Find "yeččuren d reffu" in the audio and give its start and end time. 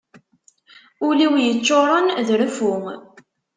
1.39-2.73